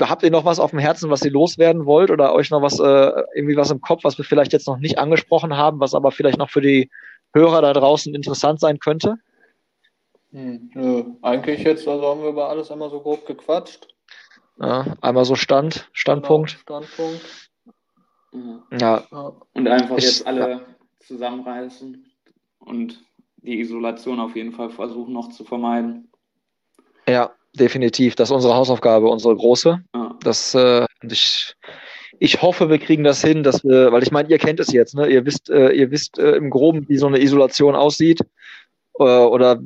[0.00, 2.78] habt ihr noch was auf dem Herzen, was ihr loswerden wollt oder euch noch was,
[2.80, 6.10] äh, irgendwie was im Kopf, was wir vielleicht jetzt noch nicht angesprochen haben, was aber
[6.10, 6.90] vielleicht noch für die
[7.32, 9.16] Hörer da draußen interessant sein könnte?
[10.32, 13.88] Hm, nö, eigentlich jetzt, also haben wir über alles einmal so grob gequatscht.
[14.60, 16.64] Ja, einmal so Stand, Standpunkt.
[16.66, 17.51] Genau, Standpunkt.
[18.70, 19.04] Ja.
[19.52, 20.60] Und einfach ich, jetzt alle ja.
[21.00, 22.06] zusammenreißen
[22.60, 23.02] und
[23.36, 26.10] die Isolation auf jeden Fall versuchen noch zu vermeiden.
[27.08, 28.14] Ja, definitiv.
[28.14, 29.82] Das ist unsere Hausaufgabe, unsere große.
[29.94, 30.16] Ja.
[30.22, 31.54] Das, äh, ich,
[32.18, 34.94] ich hoffe, wir kriegen das hin, dass wir, weil ich meine, ihr kennt es jetzt,
[34.94, 35.08] ne?
[35.08, 38.20] Ihr wisst, äh, ihr wisst äh, im Groben, wie so eine Isolation aussieht
[38.98, 39.60] äh, oder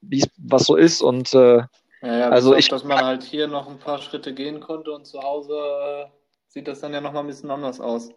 [0.00, 1.62] wie was so ist und äh,
[2.02, 5.06] ja, ja, also ich, dass man halt hier noch ein paar Schritte gehen konnte und
[5.06, 6.06] zu Hause äh,
[6.50, 8.10] sieht das dann ja nochmal ein bisschen anders aus.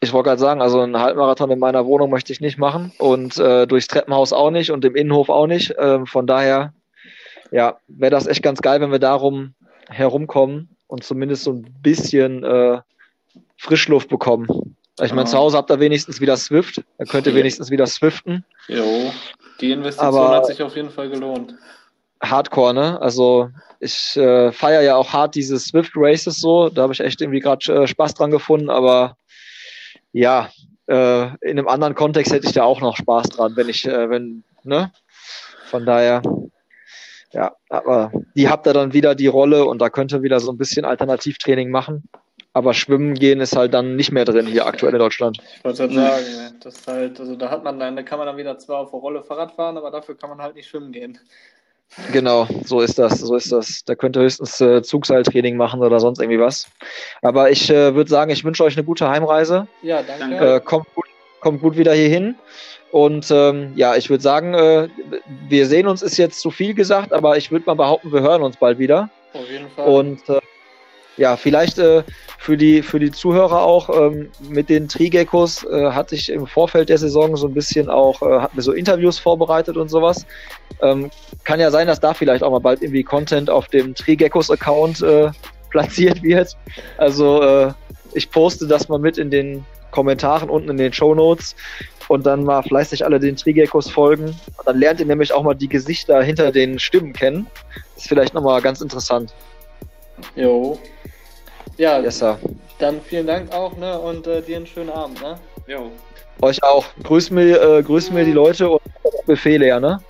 [0.00, 3.38] Ich wollte gerade sagen, also einen Halbmarathon in meiner Wohnung möchte ich nicht machen und
[3.38, 5.70] äh, durchs Treppenhaus auch nicht und im Innenhof auch nicht.
[5.70, 6.74] Äh, von daher,
[7.50, 9.54] ja, wäre das echt ganz geil, wenn wir darum
[9.88, 12.80] herumkommen und zumindest so ein bisschen äh,
[13.56, 14.76] Frischluft bekommen.
[15.02, 16.84] Ich meine, zu Hause habt ihr wenigstens wieder Swift.
[16.98, 18.44] Da könnt ihr wenigstens wieder Swiften.
[18.68, 19.10] Jo,
[19.60, 21.54] die Investition Aber hat sich auf jeden Fall gelohnt.
[22.30, 23.00] Hardcore, ne?
[23.00, 26.68] Also ich äh, feiere ja auch hart diese Swift Races so.
[26.68, 29.16] Da habe ich echt irgendwie gerade äh, Spaß dran gefunden, aber
[30.12, 30.48] ja,
[30.86, 34.10] äh, in einem anderen Kontext hätte ich da auch noch Spaß dran, wenn ich, äh,
[34.10, 34.92] wenn, ne?
[35.66, 36.22] Von daher,
[37.32, 40.52] ja, aber die habt ihr dann wieder die Rolle und da könnt ihr wieder so
[40.52, 42.08] ein bisschen Alternativtraining machen.
[42.56, 45.38] Aber schwimmen gehen ist halt dann nicht mehr drin hier aktuell in Deutschland.
[45.56, 48.36] Ich wollte halt sagen, das halt, also da hat man dann, da kann man dann
[48.36, 51.18] wieder zwar auf der Rolle Fahrrad fahren, aber dafür kann man halt nicht schwimmen gehen.
[52.12, 53.84] Genau, so ist das, so ist das.
[53.84, 56.68] Da könnt ihr höchstens äh, Zugseiltraining machen oder sonst irgendwie was.
[57.22, 59.68] Aber ich äh, würde sagen, ich wünsche euch eine gute Heimreise.
[59.82, 60.56] Ja, danke.
[60.56, 61.04] Äh, kommt, gut,
[61.40, 62.34] kommt gut wieder hier hin.
[62.90, 64.88] Und ähm, ja, ich würde sagen, äh,
[65.48, 68.42] wir sehen uns ist jetzt zu viel gesagt, aber ich würde mal behaupten, wir hören
[68.42, 69.10] uns bald wieder.
[69.32, 69.88] Auf jeden Fall.
[69.88, 70.40] Und äh,
[71.16, 72.02] ja, vielleicht, äh,
[72.38, 76.88] für die, für die Zuhörer auch, ähm, mit den Trigeckos äh, hatte ich im Vorfeld
[76.88, 80.26] der Saison so ein bisschen auch, äh, hat mir so Interviews vorbereitet und sowas.
[80.82, 81.10] Ähm,
[81.44, 85.30] kann ja sein, dass da vielleicht auch mal bald irgendwie Content auf dem Trigeckos-Account äh,
[85.70, 86.56] platziert wird.
[86.98, 87.72] Also äh,
[88.12, 91.54] ich poste das mal mit in den Kommentaren unten in den Show Notes
[92.08, 94.38] und dann mal fleißig alle den Trigeckos folgen.
[94.64, 97.46] dann lernt ihr nämlich auch mal die Gesichter hinter den Stimmen kennen.
[97.94, 99.32] Das ist vielleicht nochmal ganz interessant.
[100.36, 100.78] Jo.
[101.76, 102.38] Ja, yes, sir.
[102.78, 105.20] dann vielen Dank auch ne, und äh, dir einen schönen Abend.
[105.20, 105.36] Ne?
[105.66, 105.90] Jo.
[106.42, 106.84] Euch auch.
[107.02, 108.82] Grüß mir, äh, grüß mir die Leute und
[109.26, 110.00] Befehle, ja, ne?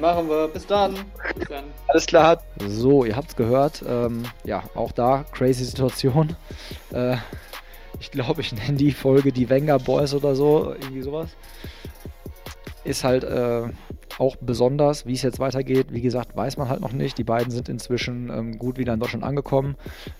[0.00, 0.48] Machen wir.
[0.48, 0.94] Bis dann.
[1.38, 1.64] Bis dann.
[1.88, 2.42] Alles klar.
[2.66, 3.82] So, ihr habt's gehört.
[3.88, 6.36] Ähm, ja, auch da crazy Situation.
[6.92, 7.16] Äh,
[8.00, 11.30] ich glaube, ich nenne die Folge die Wenger Boys oder so, irgendwie sowas.
[12.84, 13.62] Ist halt äh,
[14.18, 15.88] auch besonders, wie es jetzt weitergeht.
[15.90, 17.18] Wie gesagt, weiß man halt noch nicht.
[17.18, 19.76] Die beiden sind inzwischen ähm, gut wieder in Deutschland angekommen.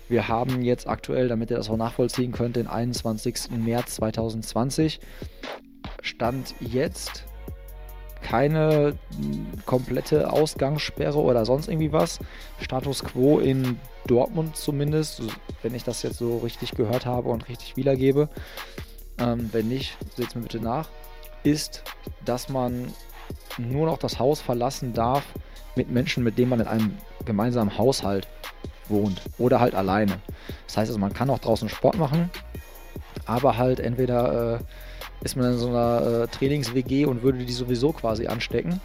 [0.09, 3.51] Wir haben jetzt aktuell, damit ihr das auch nachvollziehen könnt, den 21.
[3.51, 4.99] März 2020.
[6.01, 7.25] Stand jetzt
[8.21, 8.97] keine
[9.65, 12.19] komplette Ausgangssperre oder sonst irgendwie was.
[12.59, 15.21] Status quo in Dortmund zumindest,
[15.61, 18.29] wenn ich das jetzt so richtig gehört habe und richtig wiedergebe.
[19.19, 20.89] Ähm, wenn nicht, seht es mir bitte nach.
[21.43, 21.83] Ist,
[22.25, 22.93] dass man
[23.57, 25.23] nur noch das Haus verlassen darf
[25.75, 28.27] mit Menschen, mit denen man in einem gemeinsamen Haushalt
[28.89, 30.19] wohnt oder halt alleine.
[30.65, 32.29] Das heißt also, man kann auch draußen Sport machen,
[33.25, 34.59] aber halt entweder äh,
[35.23, 38.79] ist man in so einer äh, Trainings-WG und würde die sowieso quasi anstecken.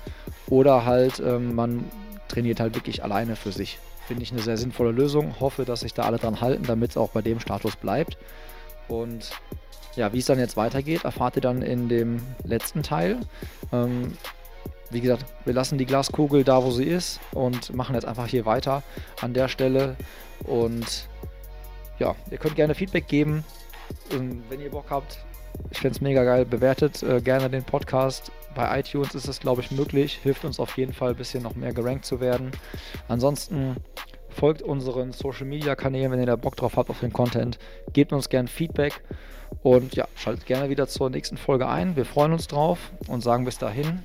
[0.48, 1.84] Oder halt ähm, man
[2.28, 3.78] trainiert halt wirklich alleine für sich.
[4.06, 5.36] Finde ich eine sehr sinnvolle Lösung.
[5.40, 8.16] Hoffe, dass sich da alle dran halten, damit es auch bei dem Status bleibt.
[8.88, 9.30] Und
[9.96, 13.20] ja, wie es dann jetzt weitergeht, erfahrt ihr dann in dem letzten Teil.
[13.72, 14.12] Ähm,
[14.90, 18.44] wie gesagt, wir lassen die Glaskugel da, wo sie ist und machen jetzt einfach hier
[18.44, 18.82] weiter
[19.20, 19.96] an der Stelle.
[20.44, 21.08] Und
[21.98, 23.44] ja, ihr könnt gerne Feedback geben.
[24.12, 25.18] Und wenn ihr Bock habt,
[25.70, 26.44] ich fände es mega geil.
[26.44, 28.32] Bewertet äh, gerne den Podcast.
[28.54, 30.18] Bei iTunes ist es, glaube ich, möglich.
[30.22, 32.50] Hilft uns auf jeden Fall ein bisschen noch mehr gerankt zu werden.
[33.08, 33.76] Ansonsten
[34.32, 37.58] folgt unseren Social Media Kanälen, wenn ihr da Bock drauf habt auf den Content.
[37.92, 39.02] Gebt uns gerne Feedback
[39.62, 41.96] und ja, schaltet gerne wieder zur nächsten Folge ein.
[41.96, 44.00] Wir freuen uns drauf und sagen bis dahin.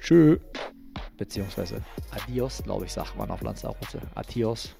[0.00, 0.38] Tschö.
[1.16, 4.00] Beziehungsweise Adios, glaube ich, sagt man auf Lanzarote.
[4.14, 4.74] Adios.